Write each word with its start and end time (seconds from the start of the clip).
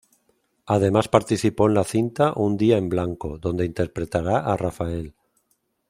Además 0.65 1.07
participó 1.09 1.67
en 1.67 1.75
la 1.75 1.83
cinta 1.83 2.33
"Un 2.35 2.57
día 2.57 2.77
en 2.79 2.89
blanco" 2.89 3.37
donde 3.37 3.65
interpretará 3.65 4.39
a 4.51 4.57
Rafael. 4.57 5.13